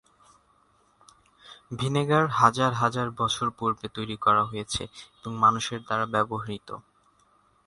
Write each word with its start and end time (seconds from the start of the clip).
Vinegar 1.71 2.25
হাজার 2.39 2.71
হাজার 2.73 3.07
বছর 3.11 3.47
পূর্বে 3.57 3.87
তৈরি 3.95 4.17
করা 4.17 4.43
হয়েছে 4.45 4.83
এবং 5.17 5.31
মানুষের 5.37 5.79
দ্বারা 5.85 6.05
ব্যবহৃত। 6.05 6.69